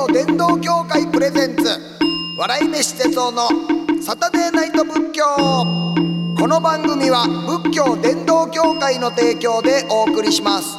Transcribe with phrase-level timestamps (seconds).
[0.00, 1.64] 道伝道協会プレゼンツ。
[2.38, 3.48] 笑い飯哲夫の
[4.00, 5.24] サタデーナイト仏教。
[6.38, 10.78] この番組は仏教伝道協会の提供でお送りします。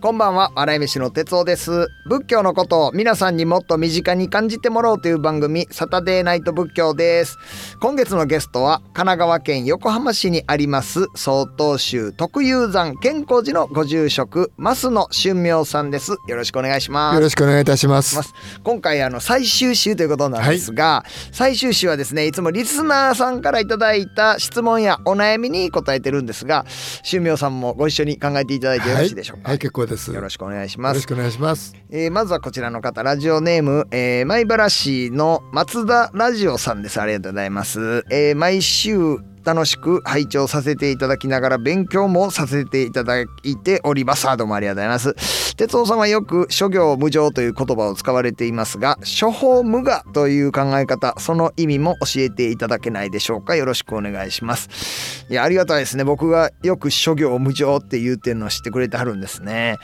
[0.00, 1.88] こんばんは笑い飯の哲夫です。
[2.08, 7.36] 仏教のことを皆さんにもっと身近に感じてもらおうという番組サタデーナイト仏教です。
[7.80, 16.12] 今月のゲストは神奈川県横浜市にあります曹洞宗特有山健康寺のご住職増野俊明さんです。
[16.28, 17.16] よろしくお願いします。
[17.16, 18.16] よろしくお願いいたします。
[18.62, 26.66] 今回あの最終週ということなんですが、はい、最終週はですねいつもリスナーさんからいただいた質問やお悩みに答えてるんですが
[27.02, 30.12] 俊明さんもご一緒に考えていただいてよろしいでしょうか、はい、はい、結構です。
[30.12, 30.92] よろしくお願いします。
[30.92, 37.00] よろしくお願いします、えー、まずはこちらの方ラジオネーム、えー、米原市の松田ラジオさんです。
[37.00, 43.26] ありがとうございます、えー、毎週楽しく拝聴させていただきながら勉強もさせていただい
[43.62, 44.26] ております。
[44.36, 45.54] どうもありがとうございます。
[45.54, 53.54] 哲夫さんはよく諸行無常という言葉を使われていますが処方無我という考え方その意味も教えていただけないでしょうか。
[53.54, 55.24] よろしくお願いします。
[55.30, 56.02] いやありがたいですね。
[56.02, 59.76] 僕がよく諸行無常って言うてんのを知ってくれてはるんですね。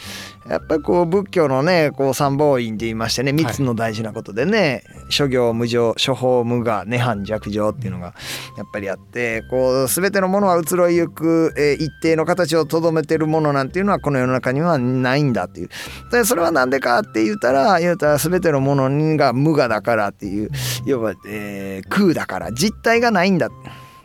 [0.48, 8.14] やっぱりこう仏教のねこう三宝院って言いましてね3つの大事なことでね、はい、諸行無常処方無我涅槃弱情っていうのが
[8.56, 15.68] やっぱりあってこう全てのものは移ろいゆく、え、一定の形をとどめてるものなんていうのはこの世の中にはないんだっていう。
[16.10, 20.48] でそれは何でかって言ったら言うたら全てのものが無我だからっていう。
[20.86, 23.50] 要は、えー、空だから実体がないんだ。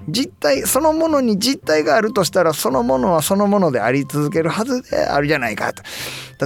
[0.08, 5.84] 実体そのものに実体があるとしたらそのものはそのものであり続けるはずであるじゃないかと。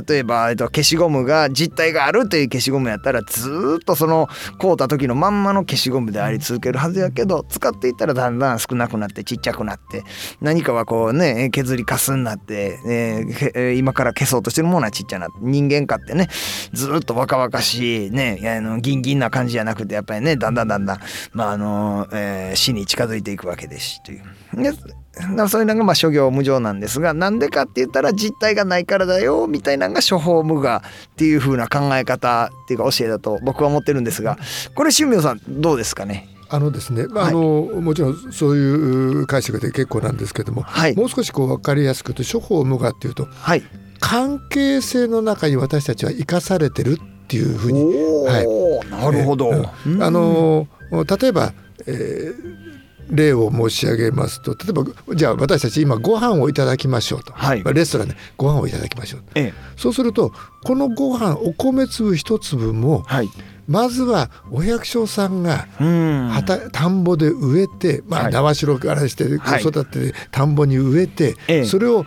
[0.08, 4.28] 例えば、えっと、消しゴムが実体があるという消しゴムやったらずっとその
[4.60, 10.04] 買うた時のまんまの消しゴムであり続けるはずやけど使っていったらだんだん少なくなってちっちゃくなって
[10.40, 16.30] 何かはこうね削りかすになって、えー、今から消そうとしてるものはちっちゃな人間かってね
[16.72, 21.00] ずっと若々しいねあのギンギンな感じじゃなくてやっぱりねだんだんだんだん、
[21.34, 24.24] まああのえー、死に近づいていくわけですしという。
[24.62, 24.72] で
[25.48, 34.38] そういうのがまあ諸行無常なんですがなんでかって言ったら実体がないからだよみたいなのが処方無我っていう風な考え方っていうか教えだと僕は思ってるんですが
[34.74, 36.30] これ春明さんどうですかね？
[36.50, 43.64] あのですね、まあ、あの、もちろんそういう解釈で結構なんですけども、はい、もう少しこう分かりやすくと処方無我っていうと、はい、
[44.02, 48.42] 関係性の中に私たちは生かされてるっていうふうに、は
[48.86, 51.54] い、なるほど、えー、あの例えば、
[51.88, 52.61] えー、
[53.12, 60.32] 例を申し上げますと例えばじゃあ私たち今ご飯をいただきましょうと、はい、レストランでご飯をいただきましょう、ええ、そうすると
[60.64, 63.30] このご飯お米粒一粒も、はい、
[63.68, 65.68] まずはお百姓さんが
[66.72, 72.06] 田んぼで植えて、まあ、縄代からして子育てで田んぼに植えて、はい、それを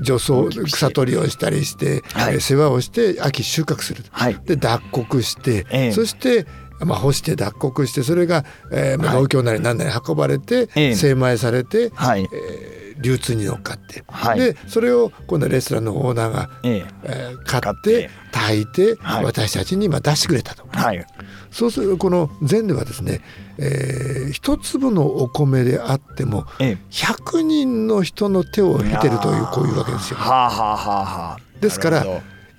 [0.00, 6.46] 除草草取りをしたりして、はい、世話をして秋収穫する、はい、で脱穀して、そして
[6.84, 12.28] まあ、干して脱穀してそれが、えーまあ、農協なり何なり運ばれて、精米されて、はい。
[12.32, 17.08] えー、流通に乗っかって、はい、でそれを今度はレストランのオーナーが、ええ。
[17.34, 20.66] ー、買って炊いて、はい、私たちに今出してくれたと。
[20.70, 21.04] はい、
[21.50, 23.22] そうするこの禅ではですね、
[23.58, 30.18] えー、一粒のお米であっても、ええ、100人の人の手を経てるというこういうわけですよ。
[30.18, 32.04] はあはあはあ、ですから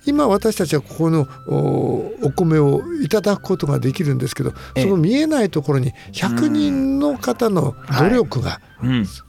[0.06, 8.60] 今私たちはここのお米をいただくことができるんですけどその見えないところに100人の方の努力が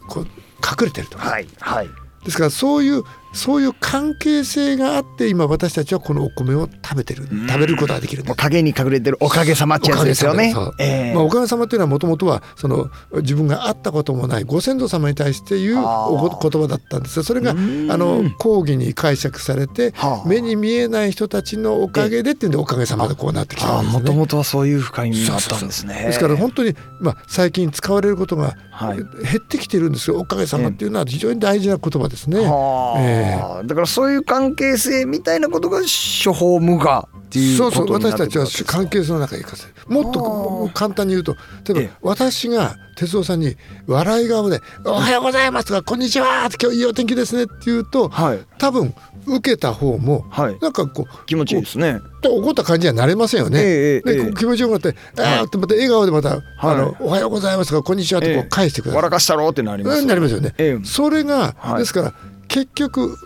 [0.08, 1.18] こう隠れてると。
[1.18, 1.48] はい。
[1.60, 1.90] はい、
[2.26, 10.54] ですからそういうそういう関係性があって今私たちはこのお米を食べてる食べることができる影に隠れてるおかげさまってやつですよね。
[10.80, 17.20] えー、まあ、おかげさまっていうのはもともとはその自分が会ったこともないご先祖様に対して言うお言葉だったんです。
[17.20, 19.94] がそれがあの講義に解釈されて
[20.26, 24.00] 目に見えない人たちのおかげでっていうんでおかげさまでこうなってきたんですね。
[24.00, 25.94] もともとはそういう深い意味があったんですね。
[26.06, 30.20] ですから本当に、まあ、最近使われることが減ってきてるんですよ。
[30.20, 32.40] おかげさまっていうのは非常に大事な言葉ですね。
[32.40, 33.23] えー、
[33.66, 41.36] だからそういう関係性みたいなことが処方無我っていうそうそう私たちは関係性の中に生かせるもっと簡単に言うと
[41.74, 43.56] 例えば私が哲夫さんに
[43.88, 48.94] 笑い顔で「おはようございます」とか「こんにちは」今日いいお天気ですねって言うと、はい、多分
[49.26, 53.60] 受けた方も、はい、なんかこう気持ちいいですね怒った感じにはなれませんよね。
[53.62, 58.98] えー、で、えー、気持ちよくなって「ああ」ってまた笑顔でまた「あのおはようございます」とか「こんにちは」ってこう返してください。
[58.98, 60.54] 笑かしたろうってなります、なりますよね。
[60.58, 62.14] えー、それが、ですから
[62.54, 63.18] 結局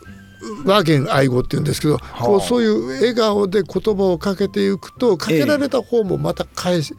[0.65, 6.95] 和言愛語って言うんですけど、こうそういう笑顔で言葉をかけていくとかけられた方もまた返せ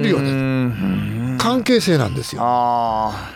[0.00, 2.42] るように関係性なんですよ。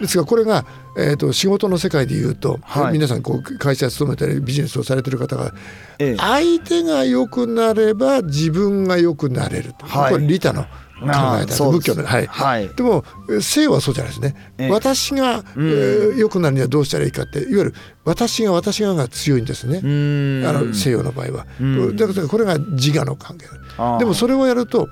[0.00, 0.64] ですからこれが
[0.98, 5.52] えーと、仕事の世界でいうと、はい、皆さんこう会社勤めたりビジネスをされてる方が、
[5.98, 10.64] ええ、相手が良くなれば自分が良くなれる、はい、これ利他の
[11.00, 11.06] 考
[11.42, 19.78] えた仏教の、はい、はい、でも西はそうじゃないですね、ええ、私が、えー、良くなるにはどうしたらいいかっていわゆる私が私がが強いんですね。
[19.78, 21.46] あの西洋の場合は。
[21.94, 23.46] だからこれが自我の関係
[23.98, 24.88] でもそれをやると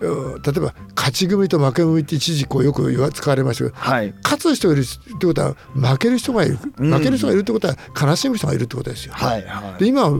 [0.00, 0.06] 例
[0.56, 9.12] えば勝ち組と負け組って一時こうよく使われましたけど、はい、勝つ人がいるってことは負ける人がいる、負ける人がいるってことは悲しむ人がいるってことですよ。
[9.14, 10.10] はいはい、で今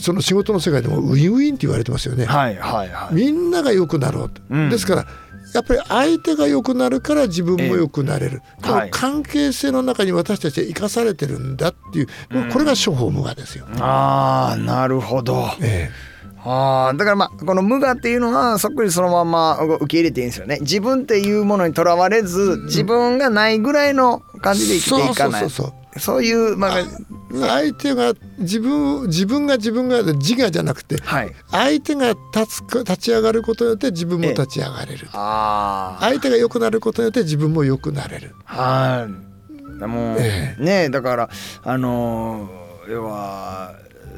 [0.00, 2.26] その仕事の世界でもウィンウィンって言われてますよね。
[2.26, 5.06] はいはいはい、みんなが良くなろうと、うん、ですから
[5.54, 12.08] やっぱり相手が良くなるから自分も良くなれる、えー、この関係性の中に私たちは生かされてるんだっていう、
[12.52, 13.66] これが処方無我ですよ。
[13.78, 15.50] ああなるほど。
[15.60, 16.15] えー
[16.48, 20.58] あだからまあこの無我っていうのはそっくりそのまま受け入れていいんですよね。
[20.60, 25.50] 自分っていうものにとらわれず自分がないぐらいの感じで生きていかない。
[25.98, 26.84] そういうまあ
[27.30, 38.34] 相手が自分自分が自分が自我じゃなくて、はい、相手が立つ立ち上がることによって自分も立ち上がれる、相手が良くなることによって自分も良くなれる。
[38.44, 39.86] はい。
[39.86, 41.30] もう、ええ、ねだから
[41.62, 42.48] あの
[42.88, 43.74] 要は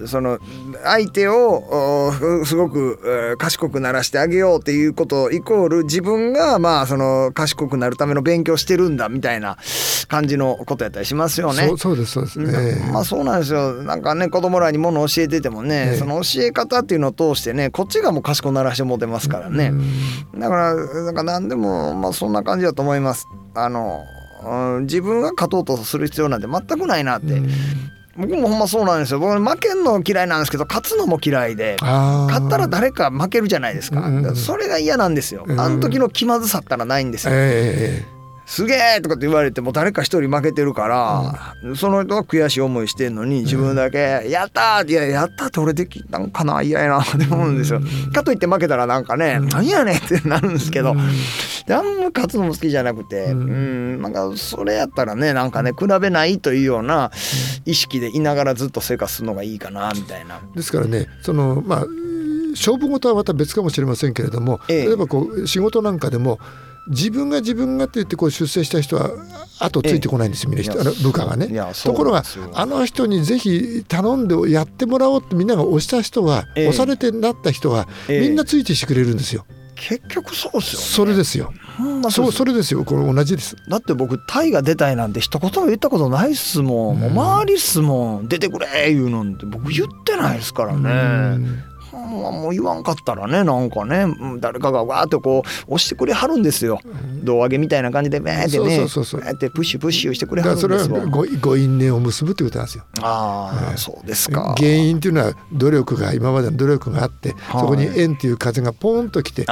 [0.06, 0.38] その
[0.84, 2.12] 相手を
[2.44, 9.56] すごく賢くならしてあげようっていうことイコール自分がまあその賢くなるための勉強してるんだみたいな
[10.08, 11.72] 感じのことやったりしますよね。
[11.76, 12.90] そうですそうですね。
[12.92, 13.82] まあそうなんですよ。
[13.82, 19.72] なんかね子供らにものを教えててもね、その教え方っていうのを通してねこっちがもう賢くならしてもてますからね。
[20.36, 23.26] だからなんか何でもまあそんな感じだと思います。
[23.54, 24.04] あの
[24.82, 27.42] 自分が勝とうとする必要なんて全くないなって
[28.18, 29.20] 僕もほんまそうなんですよ。
[29.20, 38.17] 僕負けんの嫌いなんですけど勝つのも嫌いで勝ったら誰か負けるじゃないですか、うん、それが嫌なんですよ、あの時の気まずさったらないんですよ、えー
[38.48, 47.80] すげえとかって言われても誰か一人負けてるから、うん、その人は悔しい思いしてんのに自分だけ「やった!」いややったって俺できたんかな嫌やなって思うんですよ。
[48.14, 50.96] かといって負けたらなんかね「何やねん!」ってなるんですけど、
[51.66, 57.10] であんま勝つのも好きじゃなくて、うん、なんかそれやったらねなんかね比べないというような
[57.66, 60.40] 意識でいながらずっと生活するのがいいかなみたいな。
[60.56, 61.86] ですからねそのまあ
[62.52, 66.40] 勝負事はまた別かもしれませんけれども、ええ、例えばこう仕事なんかでも
[66.88, 69.10] 自分が自分がって言ってこう出世した人は
[69.60, 70.74] 後ついてこないんですよ、みんな人。
[71.02, 71.48] 部下がね。
[71.84, 72.22] ところが
[72.54, 79.44] あの人にぜひ頼んでやってもらおうってみんなが押した人は、押されてなった人は、みんなついてしてくれるんですよ。
[79.80, 81.52] 結局そうですよ、ね、それですよ。
[82.10, 82.84] そうそれですよ。
[82.84, 83.54] これ同じです。
[83.68, 88.28] だって僕タイが出たいなんて一言も言ったことないっすもん、もう周りっすもん。
[88.28, 91.38] 出てくれ言うのって僕言ってないですからね、
[91.92, 94.06] もう言わんかったらねなんかね
[94.40, 96.80] 誰かがわーってこう押してくれはるんですよ、
[97.22, 98.84] 胴上げみたいな感じでバーってね
[99.32, 100.78] ってプッシュプッシュしてくれはるんですよ。
[100.78, 102.84] それはごご因縁を結ぶってことなんですよ。
[103.02, 104.54] ああ、そうですか。
[104.56, 109.46] 原因っていうのは努力が今までの努力があって、そこに縁っていう風がポンときて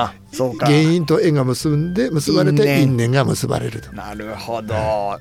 [0.60, 3.10] 原因と縁が結んで結ばれて因縁。
[3.10, 3.92] が結ばれると。
[3.92, 5.20] なるほど、直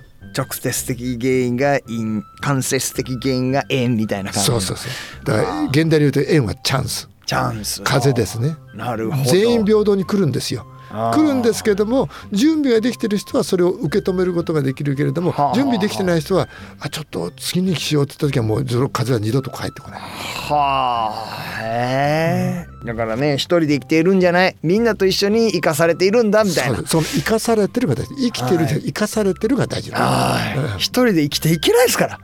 [0.52, 5.26] 接的原因が因間接的原因が縁みたいな感じそうそうそう。
[5.26, 7.10] だから現代で言うと縁はチャンス。
[7.26, 7.82] チャンス。
[7.84, 8.56] 風ですね。
[8.74, 9.32] なるほど。
[9.32, 10.68] 全員平等に来るんですよ
[11.14, 16.48] 来るんですけども準備ができてる人はそれを受け止めることができるけれども準備できてない人は
[16.80, 20.00] あちょっと次にしようって言った時はもう風は二度と帰ってこない。
[20.00, 21.62] はあ。
[21.62, 24.56] へえ、だからね一人で生きているんじゃない。
[24.64, 26.86] みんなと一緒に生かされているんだみたいな。
[26.86, 28.16] その生かされてるが大事。
[28.16, 29.92] 生きてる、はい、生かされてるが大事
[30.78, 32.20] 一人で生きていけないですから。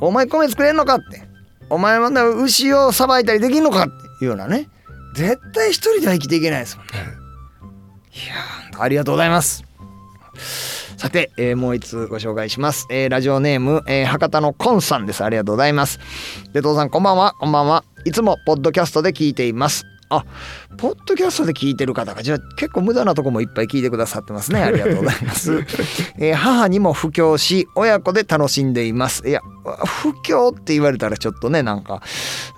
[0.00, 1.22] お前米作れんのかって。
[1.70, 4.68] お前まだ牛をさばいたりできんのかっていうようなね。
[5.14, 6.96] 絶対一人では生きていけないですもんね、い
[8.26, 8.34] や
[8.78, 9.64] ありがとうございます
[10.98, 12.88] さて、えー、もう一つご紹介します。
[12.90, 15.22] えー、ラジオネーム、えー、博多のコンさんです。
[15.22, 16.00] ありがとうございます。
[16.52, 17.34] で、父さん、こんばんは。
[17.38, 17.84] こんばんは。
[18.04, 19.86] いつもポッドキャストで聞いています。
[20.10, 20.24] あ
[20.76, 24.62] ポッドキャストで聞いてる方がじゃあ結構無駄なとこもいっぱい聞いてくださってますね。
[24.62, 25.64] ありがとうございます、
[26.18, 29.28] えー、母にも布教し親子で楽しんでいます。
[29.28, 29.40] いや
[30.02, 32.02] 布教って言われたらちょっとねなんか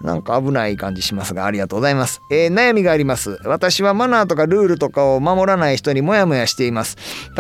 [0.00, 3.38] なんか危ない感じしますがありがとうございます、えー、悩みがあります。
[3.44, 6.96] 私はマナーとかルールとかを守らない人にモヤモヤしています。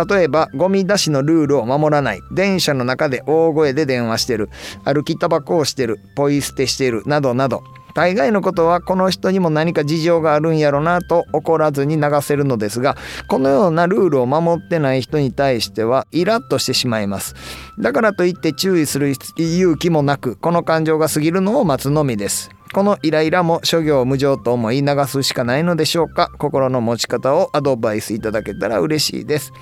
[0.08, 2.20] 例えばゴミ出しのルールを守らない。
[2.32, 4.50] 電車の中で大声で電話してる。
[4.84, 6.00] 歩きタバコをしてる。
[6.16, 7.02] ポイ捨てしてる。
[7.06, 7.62] などなど
[7.94, 12.96] 大概のことはこの人にも何か事情があるんやろなと怒らずに流せるのですが
[13.28, 17.34] このようなルールを守ってない人に対してはイラッとしてしまいます。
[17.78, 22.50] だからといって注意する勇気もなくこの感情が過ぎるのを待つのみです。
[22.72, 26.30] このイライラも諸行無常と思い流すしかないのでしょうか。
[26.38, 29.52] 心の持ち方をアドバイスいただけたら嬉しいです。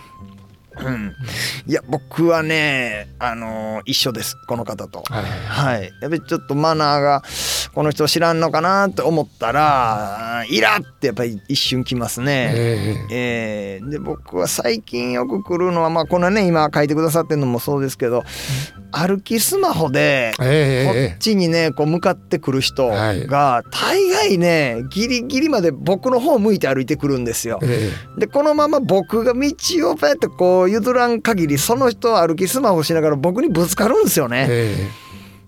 [0.85, 1.15] うん、
[1.67, 4.37] いや僕はねあのー、一緒です。
[4.47, 7.23] この方と、はい、はい、やっぱりちょっとマナーが
[7.75, 18.25] この人知らんのかなって思ったらイラってやっぱり一瞬きますね、えー、えー、で僕は最近よく来るのはまあこのね今書いてくださってるのもそうですけど
[18.91, 27.61] 歩きスマホでこっちにねこう向かってくる人が大概ねギリギリまで僕の方向いて歩いてくるんですよ。
[28.19, 34.49] でこのまま僕が道をパってこう譲らん限りその人歩きスマホしながら僕にぶつかるんですよね。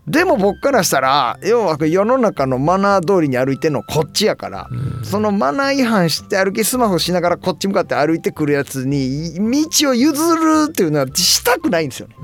[0.06, 4.68] でも僕からしたら要は世の中のマナー通りに歩いてんのこっちやから、
[5.04, 12.16] そのマナー違反して歩きスマホしながらこっち向かって歩いてくるやつに道を譲るっていうのはしたくないんですよね。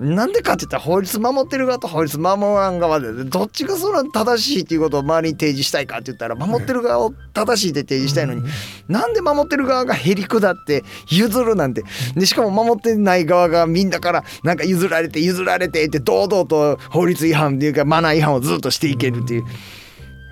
[0.00, 8.42] なんでかって言ったら法律守ってる側と法律守らん側でどっちがその正しいっていうことを周りに提示したいかって言ったら守ってる側を正しいって提示したいのに、
[8.88, 19.44] なんで守ってる側がへりくだって譲るなんてでしかも守ってない側がみんなからなんか譲られて譲られてって堂々と法律違反っていうかマナー違反をずっとしていけるっていう。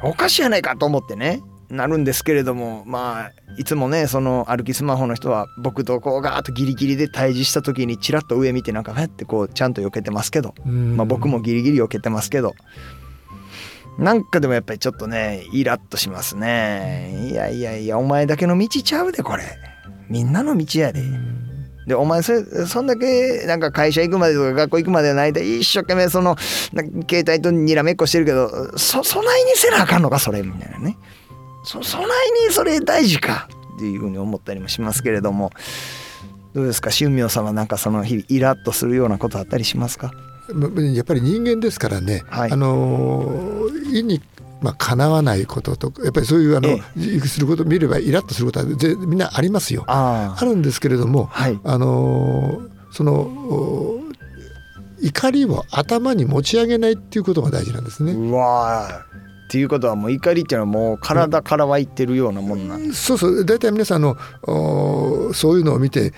[0.03, 12.55] おかしいやないかと思ってねなるんですけれどもまあいつもねその歩きスマホの人は僕とこうガーッとギリギリで対峙した時にチラッと上見てなんかフェってこうちゃんと避けてますけど、まあ、僕もギリギリ避けてますけど
[13.99, 19.45] なんかでもやっぱりちょっとねイラッとしますねいやいやいやお前だけの道ちゃうでこれ
[20.09, 21.03] みんなの道やで。
[21.87, 26.37] でお前それそんだけなんか会社行くまでとか学校行くまでの間一生懸命その
[27.09, 30.97] 携帯とにらめっこしてるけどそそないにせなあかんのかそれみたいなね。
[31.67, 32.09] そそない
[32.47, 33.49] にそれ大事か。
[33.77, 35.51] っていうふうに思ったりもしますけれども。
[36.55, 36.91] どうですか？
[36.91, 40.11] 春明さんはなんかその日々イラッとするようなことあったりしますか？
[40.95, 44.23] やっぱり人間ですからね、はい、あの意に
[44.63, 49.85] まあ、叶わないこととかやっぱりそういうあの、ええ、することを見ればイラッとすることはみんなありますよ。
[49.87, 54.01] あるんですけれども、はい、あのその
[55.03, 58.13] 怒りを頭に持ち上げないっていうことが大事なんですね。
[58.13, 59.05] うわ
[59.47, 62.77] っていうことはもう怒りっていうのはもう体から湧いてるようなもんな。
[62.77, 63.45] ん、うん、そうそう。
[63.45, 64.17] 大体皆さんの
[65.33, 66.13] そういうのを見て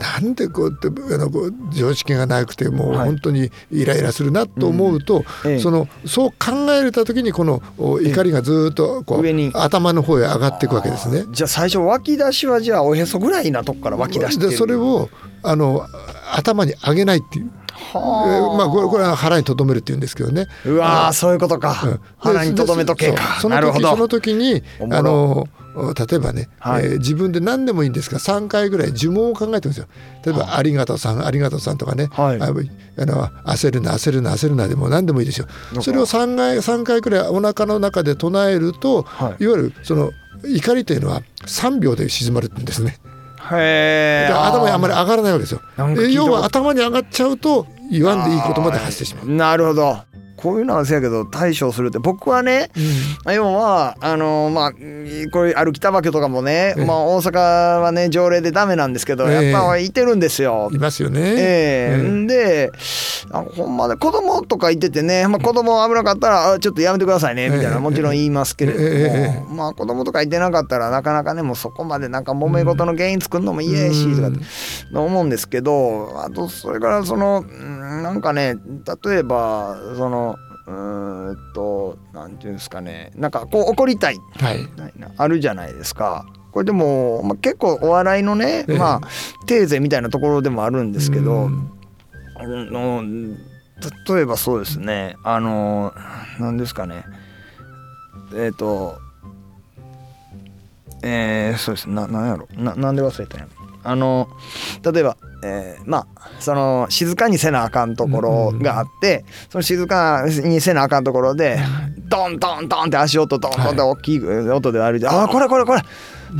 [0.00, 1.30] なんでこうってあの
[1.70, 9.52] 常識がなくてもう本当にイライラするなと思うと、はいうん、そのそう考えた時にこの怒りがずっとこう上に。
[9.54, 11.24] 頭の方へ上がっていくわけですね。
[11.30, 15.08] じゃあ最初湧き出しはじゃあおへそぐらいなとこから湧き出してそれを
[15.44, 15.86] あの
[16.32, 17.50] 頭に上げないっていう。
[17.76, 20.46] はあ、まあこれこれは腹に留めるって言うんですけどね。
[20.64, 21.80] うわそういうことか。
[21.84, 23.40] うん、腹に留めとけか。
[23.40, 29.86] その時その時にあの例えばね、はい、えー、自分で何でもいいんですが3回ぐらい呪文を考えてるんですよ。
[30.24, 35.46] 例えば、ありがとうさんありがとうさんとかね、はい、あの焦るな焦るな焦るなでも何でもいいですよ。
[35.82, 40.12] それを3回 ,3 回ぐらいお腹の中で唱えると、はい、いわゆるその
[40.44, 42.98] 怒りというのは3秒で静まるんですね。
[43.52, 45.60] へ頭にあんまり上がらないわけですよ。
[46.10, 49.28] 要は頭に上がっちゃうと言わんでいいことまで発してしまう。
[49.28, 49.98] なるほど。
[50.46, 52.70] こういうのはせやけど対処するって僕はね、
[53.26, 54.72] うん、要はあのまあ
[55.32, 60.70] これ歩きたばけとかもね、えー、まあ、大阪はね条例でダメなんですけど、えー、やっぱいてるんですよ。
[60.72, 61.20] いますよね。
[61.20, 62.70] えー、えー、で
[63.32, 74.22] あほんまで子供とかいててね、まあ、子供危なかったらちょっとやめてくださいねみたいなもちろん言いますけれども、まあ子供とかいてなかったらなかなかねもうそこまでなんか揉め事の原因作るのも嫌やしと
[74.94, 78.54] か思うんですけどあとそれからそのなんかね
[79.04, 80.35] 例えばその
[80.66, 83.12] うんとなんていうんですかね。
[83.14, 84.68] なんかこう怒りたい、はい、
[85.16, 86.26] あるじゃないですか。
[86.50, 89.00] これでも、まあ、結構お笑いのね、えー、まあ
[89.46, 91.50] テーゼみたいなところでもあるんですけど、
[92.36, 93.02] あの
[94.08, 95.16] 例えばそうですね。
[95.22, 95.92] あの
[96.40, 97.04] 何ですかね。
[98.32, 98.98] えっ、ー、と
[101.02, 101.88] えー、そうです。
[101.88, 102.48] ななんやろ。
[102.56, 103.46] ななんで忘れたんや
[103.86, 104.28] あの
[104.82, 111.58] 例えばえー、まあその静かにせなあかんところがあって、その静かにせなあかんところで
[112.08, 115.82] ドンドンドンって足音ドンドンって大きい音で歩いて「ああこれこれこれ。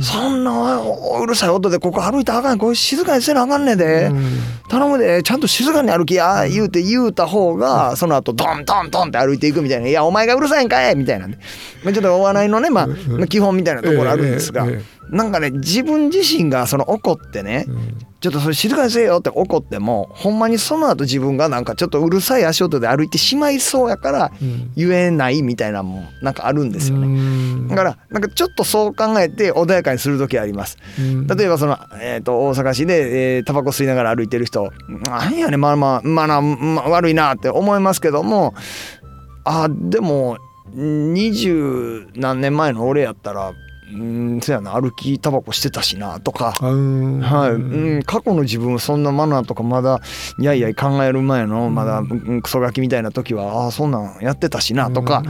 [0.01, 2.57] そんなうるさい音でここ歩いたらあかん。
[2.57, 4.11] これ静かにせなあかんねんで、
[4.69, 5.23] 頼むで。
[5.23, 11.39] ちゃんと静かに歩きや」言うて言うた方がその後ドンドンドンって歩いていくみたいな「いやお前がうるさいんかい」みたいな、ね、
[11.83, 12.81] ちょっとお笑いのねま
[13.21, 14.67] あ基本みたいなところあるんですが。
[15.11, 24.31] なんかね自分自身がその怒ってね、うん、ちょっとそれ静かにせえよって怒ってもほんまにその後自分がなんかちょっとうるさい足音で歩いてしまいそうやから
[24.75, 27.69] 言えないみたいなもんなんかあるんですよね。
[27.69, 30.77] だからなんかちょっとそう考えて穏やかにする時あります。
[30.97, 38.53] 例えばその、えー、と大阪市で、えー、タバコ吸いながら歩いてる人なんやねまあまあまあ、まあ、悪いなって思いますけども
[39.43, 40.37] あでも
[40.73, 43.53] 二十何年前の俺やったら
[43.93, 47.51] うんそやな歩きタバコしてたしなとか、はい。
[47.53, 50.01] うん、過去の自分そんなマナーとかまだ
[50.37, 52.03] いやいや考える前のまだ
[52.41, 55.23] クソガキみたいな時はああそんなんやってたしなとか。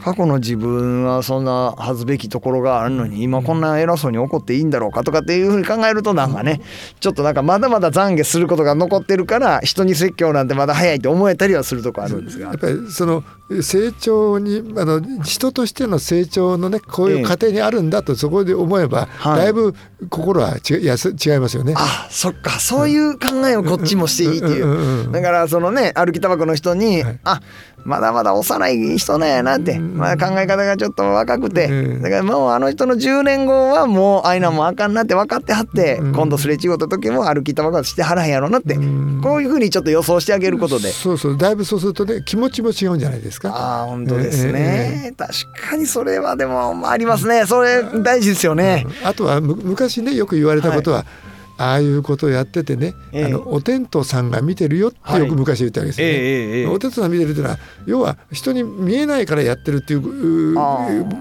[0.00, 6.60] 過去の自分はそんな恥ずべきところがあるのに今こんな偉そうに怒っていいんだろうかとかっていうふうに考えるとなんかね
[7.00, 12.48] ちょっとなんかまだまだ懺悔することが残ってるから人に説教なんてまだ早いと思えたりはするとこあるんですが。
[12.48, 13.22] やっぱりその
[13.62, 19.74] 成長にあの人としての成長のねこういう過程にあるんだとそこで思えば、だいぶ
[20.08, 21.74] 心は違やす違いますよね。
[21.76, 22.60] あそっか。
[22.60, 25.10] そういう考えをこっちもしていいっていう。
[25.12, 27.40] だからそのね歩きタバコの人に、はい、あ
[27.84, 38.74] まだまだ幼い人なんやなって、まあ、考え方がちょっと若くて、だからもうあの人の10年後はもうあいなもあかんなって分かってはって、今度すれ違った時も歩きタバコしてはらへんやろなって、
[39.22, 40.90] こういうふうにちょっと予想してあげることで。
[40.90, 41.38] そうそう。
[41.38, 43.82] だいぶそうするとね気持ちも違うんじゃないですか。
[43.82, 45.32] あ本当ですね、確
[45.70, 47.46] かにそれはでもありますね。
[47.46, 47.69] それ
[48.02, 51.29] 大事ですよね、あとは昔ねよく言われたことは、はい
[51.60, 56.12] ああいうことをやっててね、えー、あのお天道さんが見てるよってよく昔言ったわけですよね。
[56.14, 60.10] はいえー、お天道さん見てるっていうのは要は人に見えないからやってるっていうこ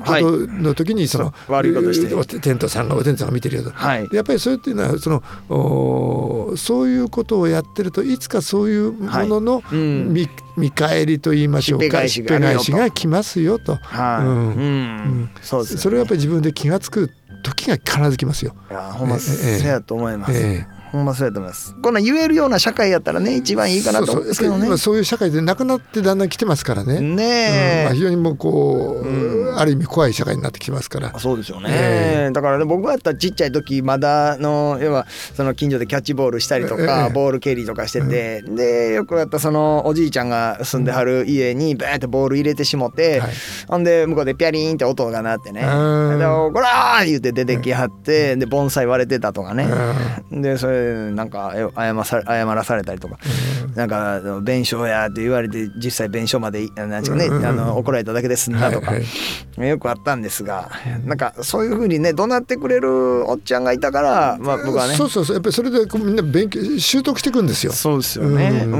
[0.05, 2.15] との時にその、はい、悪いことして。
[2.15, 3.71] お天道さんがお天道さんが見てるよと。
[3.71, 10.29] はい、やっぱりそういうっていうのはそのおそういうことをやってるといつかそういうものの見,、はい。
[10.57, 13.75] 見返りと言いましょうかしっぺ返しが来ますよと。
[13.75, 14.25] はい。
[14.25, 14.35] うん。
[14.35, 14.49] う
[15.25, 15.29] ん。
[15.41, 18.55] そそれはやっぱり自分で気が付く時が必ず来ますよ。
[18.69, 20.33] いやほんまそうやと思います。
[20.33, 21.75] ええほんまそうやと思います。
[21.81, 24.77] こんな言えるような社会やったらね一番いいかなと思うんですけどね。
[24.77, 26.99] そういう社会でなくなってだんだん来てますからね。
[26.99, 31.17] ねえ、うんまあ、非常にもうこう、うん、ある意味怖い社会になってきますから。
[31.19, 31.69] そうですよね。
[31.71, 35.05] えー、だからね僕やったらちっちゃい時まだの要は
[35.35, 43.31] その近所でキャッチボールしたりとか、えー、ボール蹴りとかしてて、うん、でよくやったそのおじいちゃんが住んではる家にバーってボール入れてしもって、はい、
[43.67, 49.67] ほんで向こうでピャリーンって音が鳴ってね「でこら!」言って出てきはってで盆栽割れてたとかね。
[50.31, 50.78] でそれ
[51.11, 53.17] なんか謝さ謝らされたりとか、
[53.75, 58.93] なんか弁償やって言われて実際弁償までなんね、あの怒られただけですんだとか、
[59.57, 60.69] よくあったんですが
[61.05, 64.95] なんかそういうふうにね怒鳴ってくれるおっちゃんがいたから、まあ、僕はね。
[64.95, 65.35] そうそうそう。
[65.35, 67.71] やっぱりそれでみんな勉強習得していくんですよ。
[67.71, 68.75] そうですよね、うん、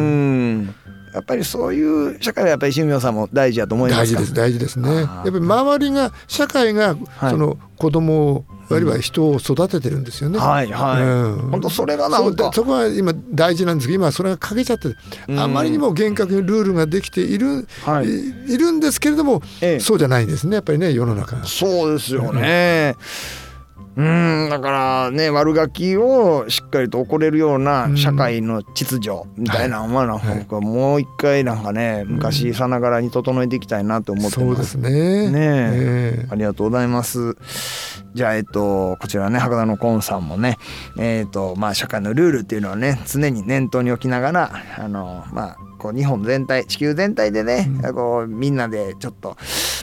[1.14, 1.84] やっぱりそうい
[2.18, 4.96] う社会はやっぱり新明さんも大事だと思います大事です大事ですね。
[4.96, 10.38] やっぱり周りが社会がその子供をあるいは人を育ててるんですよね。
[10.38, 11.04] はいはい。
[11.04, 12.52] うん、本当それがなんか。
[12.54, 14.96] そこは今大事なんですけど今それが欠けちゃって
[15.38, 22.96] あまりにも厳格にルールができている、はい、いるんですけれども、ええ、そうじゃないんですねやっぱりね世の中そうですよね。
[23.44, 23.49] うん
[24.50, 34.72] だからね悪ガキをしっかりと怒れるような社会の秩序みたいなのはなんかもう一回なんかね昔さながらに整えていきたいなと思ってます。
[34.72, 35.30] そうですね。
[35.30, 37.36] ね、ありがとうございます。
[38.14, 40.58] じゃあえっとこちらね博多のコンさんもね
[40.98, 49.38] えっとまあ社会のルールっていうのはね常に念頭に置きながらあのまあこう日本全体地球全体でね、うん、こうみんなでちょっと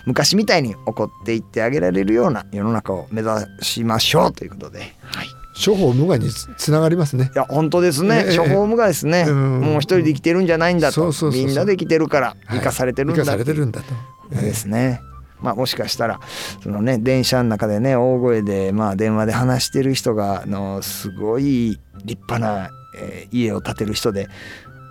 [0.05, 3.31] 昔みたいに怒っていってあげられるような世の中を目指
[3.63, 4.81] しましょうということで。
[5.03, 7.31] はい処方無害につながりますね。
[7.35, 8.27] いや本当ですね。
[8.37, 9.25] 処方無害ですね。
[9.25, 11.11] もう一人で生きてるんじゃないんだと。
[11.33, 13.23] みんなで生きてるから生かされてるんだ。
[13.23, 14.35] 生かされてるんだと。
[14.35, 15.01] ですね。
[15.41, 16.21] まあ、もしかしたら
[16.63, 24.29] そのね電車の中でね大声でまあ電話で話してる人がのすごい立派な、えー、家を建てる人で、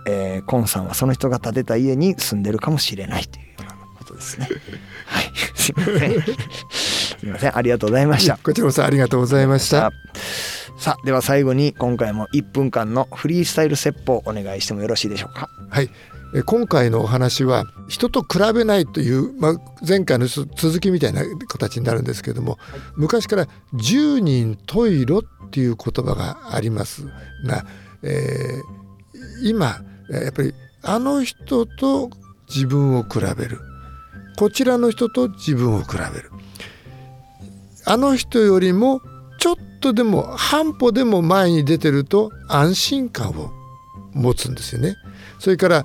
[0.06, 4.48] えー、コンさんはその人が建てた家に住んでるかもしれないというようなことですね。
[5.06, 6.22] はい、すみません。
[6.22, 7.56] すみません。
[7.56, 8.38] ありがとうございました。
[8.38, 9.92] こちらこそありがとうございました。
[10.78, 15.48] さあ、では最後に今回も1分間のフリースタイル説法お願いしてもよろしいでしょうか？
[15.70, 15.90] はい。
[16.44, 22.58] 今回のお話は人と比べないという、まあ、前回の続きみたいな形になるんですけれども、
[22.96, 27.06] 昔から「十人十色」っていう言葉があります
[27.46, 27.64] が、
[28.02, 32.10] えー、今やっぱりあの人と
[32.48, 33.60] 自分を比べる
[34.36, 36.30] こちらの人と自分を比べる
[37.86, 39.00] あの人よりも
[39.80, 43.50] とでも半歩でも前に出てると安心感を
[44.12, 44.96] 持つんですよね。
[45.38, 45.84] それから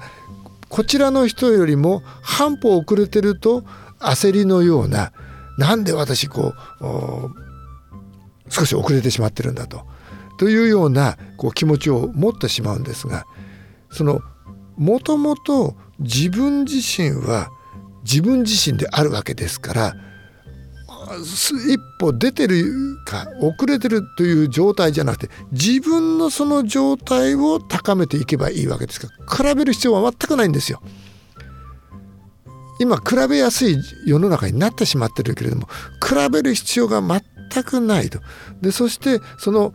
[0.69, 3.63] こちらの人よりも半歩遅れてると
[3.99, 5.12] 焦りのような
[5.58, 7.32] なんで私こう
[8.49, 9.86] 少し遅れてしまってるんだと
[10.38, 13.25] というようなこう気持ちを持ってしまうんですが
[13.91, 14.21] その
[14.77, 17.49] もともと自分自身は
[18.04, 19.95] 自分自身であるわけですから
[21.17, 29.08] 一歩出てるか遅れてるという状態じゃなくて自分のその状態を高めていけばいいわけですか
[29.43, 30.82] ら比べる必要は全くないんですよ。
[32.80, 35.67] 今比べやすい世の中になってしまってるけれども
[36.04, 38.19] 比べる必要が全くないと。
[38.62, 39.74] でそしてその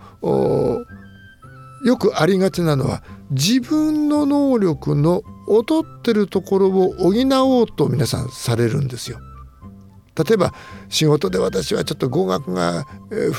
[1.85, 9.19] よくありがちなのは自分の能力の劣ってるところを補おうと皆さんされるんですよ。
[10.17, 10.53] 例えば
[10.89, 12.87] 仕事で私はちょっと語学が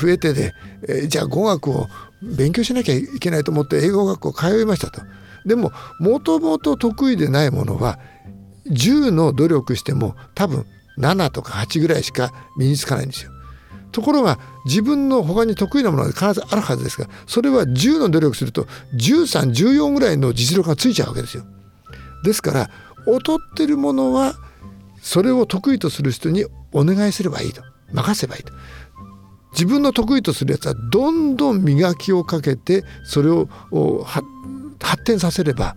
[0.00, 0.52] 増えてで、
[0.88, 1.88] え、じゃあ語学を
[2.22, 5.02] 勉強しなきゃいけないと思って英語学校通いましたと。
[5.44, 7.98] でももともと得意でないものは
[8.70, 10.66] 10の努力しても多分
[10.98, 13.32] 7とか8ぐらいしか身につかないんですよ。
[13.90, 18.64] ところが自分の他に得意なものが必ずあるはずですがそれは10の努力すると
[18.94, 21.44] 1314ぐらいの実力がついちゃうわけですよ。
[22.22, 22.70] ですから
[23.06, 24.34] 劣ってるものは
[25.00, 28.52] それを得意とする人にお願いすればいいと任せばいいと。
[29.52, 33.48] 自分の得意とするやつはどんどん磨きをかけてそれを
[34.04, 34.24] 発
[35.04, 35.74] 展させれば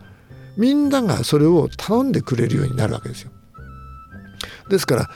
[0.57, 3.31] みんながそれを頼んでくれるようになるわけですよ。
[4.69, 5.09] ですから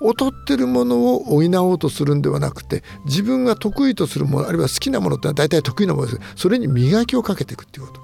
[0.00, 8.00] 劣ってるものを補おうとするんではなくて自分が得意とするものあるいは好きなものってのは大体得意なものですそれに磨きをかけていくっていうこと。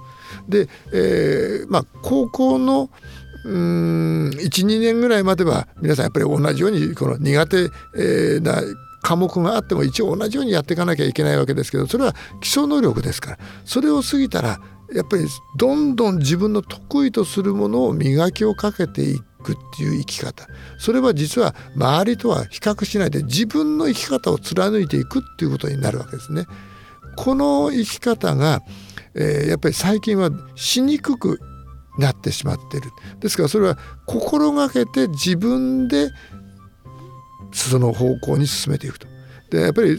[0.49, 2.91] で、えー、まあ高校の
[3.45, 8.63] 12年ぐらいまでは皆さんやっぱり同じようにこの苦手、な
[9.03, 14.61] 科目があっても一応同じようにやっていかなきゃいけないわけですけどそれは基礎能力ですからそれを過ぎたら
[14.93, 20.47] やっぱりどんどん自分の得意とするものを磨きをかけていくっていう生き方
[20.79, 26.47] それは実は周りとは比較しないで自分の生き方を貫いていくっていうことになるわけですね。
[27.17, 28.63] この生き方が、
[29.15, 31.41] えー、やっぱり最近はしにくく
[31.99, 36.11] なってしまってるですからそれは心がけて自分で
[37.53, 39.09] その方向に進めていくと。
[39.51, 39.99] でやっぱり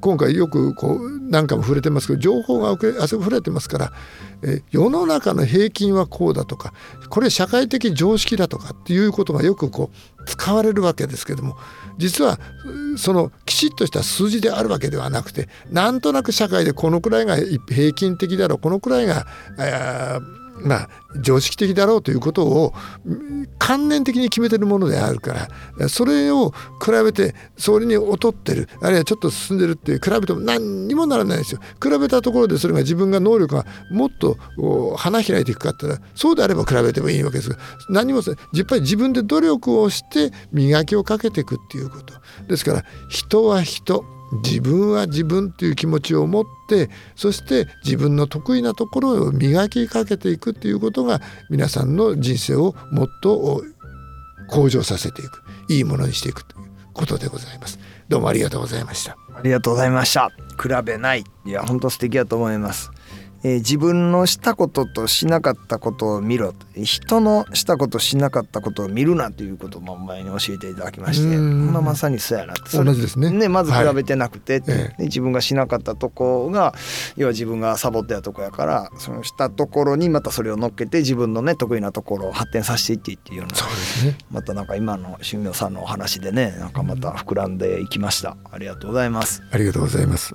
[0.00, 3.92] 今回よくこう何回も触れてますけど情報があそこ触れてますから
[4.42, 6.72] え世の中の平均はこうだとか
[7.10, 11.58] これ社会的常識だとかっていうことがよくこう使われるわけですけども
[11.98, 12.38] 実は
[12.96, 19.26] そのきちっとした数字であるわけではなくてなんとなく社会でこのくらいが平均的だろうこのくらいが、
[20.64, 20.88] まあ、
[21.20, 22.72] 常識的だろうということを
[23.58, 25.48] 観念的に決めてるものであるか
[25.78, 26.50] らそれを
[26.82, 31.60] 比べてそれに劣ってるあるいはちょっと進んでるっていう比べても何にもならないですよ。
[31.82, 34.36] 比べたところでそれが自分が能力がもっと
[34.96, 37.56] 花開いていくかって言ったらそうであれば比べてもいいわけですが
[37.90, 38.20] 何も
[38.54, 42.14] やっぱり自分で努力をして磨きをかけていくっていうこと
[42.48, 53.62] ですから人は人自分は自分という気持ちを持ってそして自分の得意なところを磨きかけていくっていうことが皆さんの人生をもっと
[54.48, 55.44] 向上させていく。
[55.68, 57.78] いいものにしていくということでございます。
[58.08, 59.16] どうもありがとうございました。
[59.34, 60.30] ありがとうございました。
[60.60, 61.24] 比べない。
[61.44, 62.90] いや本当素敵だと思います。
[63.44, 71.36] えー、自分のしたこととしなかったことを見ろ人のしたことしなかったことを見るなということも前に教えていただきまして。
[71.36, 72.76] まあ、まさにそうやなって。
[72.76, 73.30] 同じですね。
[73.30, 76.74] ねまず比べてなくて、はい、自分がしなかったとこが
[77.16, 83.54] 要は自分がサボったとこやからそのしたところにまたそれを乗っけて自分のね得意なところを発展させていっていっていうような。
[83.54, 88.36] そうです、ね、またなんか今の春明さんのお話でねなんかまた膨らんでいきました。
[88.50, 89.42] ありがとうございます。
[89.50, 90.34] ありがとうございます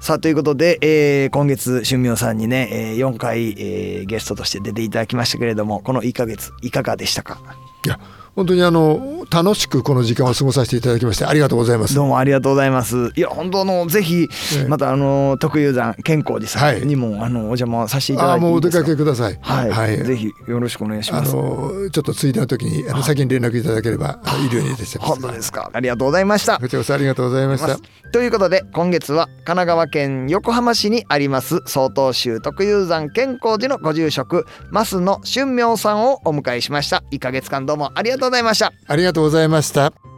[0.00, 7.38] さあということで、えー、今月春明さんにね、えー、4回、えー、ゲストとして出ていただきましたけれどもこの1か月いかがでしたか？
[7.84, 8.00] いや
[8.36, 11.94] 本当にあの楽しくこの時間を過ごさせていただきましてありがとうございます。
[11.94, 13.12] どうもありがとうございます。
[13.16, 14.28] いや本当のぜひ
[14.68, 19.38] またあの特有山健康寺さんにも、はい、あのお邪魔させていただいてもうお出かけください。
[19.40, 21.32] はい、はい、ぜひよろしくお願いします。
[21.32, 25.08] あのちょっとついでの時にあの先に連絡いただければいるようにいたします。
[25.08, 25.70] 本当ですか。
[25.72, 26.58] ありがとうございました。
[26.58, 27.78] こちらこそありがとうございました。
[28.12, 37.04] ということで今月は神奈川県横浜市にあります曹洞宗特有山健康寺のご住職増野春明さんをお迎えしました。
[37.12, 38.72] 1か月間どうもありがとうとうございました。
[38.86, 40.09] ありがとうございました。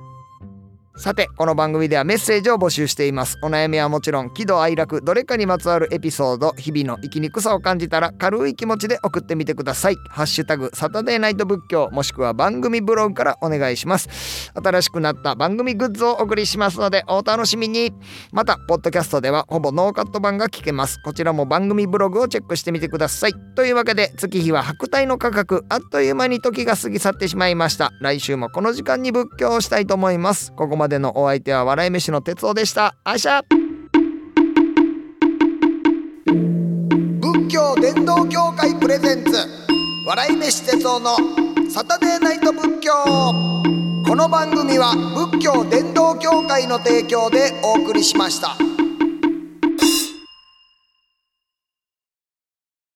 [0.94, 3.38] さてこの番組ではメッセージを募集しています。
[3.42, 9.96] お悩みはもちろん喜怒哀楽どれかにまつわるエピソード日々の生きにくさを感じたら軽い気持ちで送ってみてください。
[10.10, 14.52] ハッシュタグサタデーナイト仏教もしくは番組ブログからお願いします。
[14.54, 17.90] 新しくなった番組グッズをお送りしますのでお楽しみに。
[18.30, 21.00] またポッドキャストではほぼノーカット版が聞けます。
[21.02, 23.32] こちらも番組ブログをチェックしてみてください。
[23.56, 27.92] というわけで月日は白帯の価格あっという間に時が過ぎ去ってしまいました。
[28.02, 30.52] 来週もこの時間に仏教をしたいと思います。
[30.52, 32.96] ここまでのお相手は笑い飯の哲夫でした。
[33.04, 33.42] あしゃ
[37.20, 39.32] 仏教伝道協会プレゼンツ。
[40.06, 41.16] 笑い飯哲夫の
[41.70, 42.92] サタデーナイト仏教。
[44.08, 44.92] この番組は
[45.30, 48.56] 仏教伝道協会の提供でお送りしました。